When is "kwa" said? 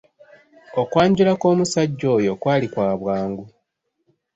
2.73-2.89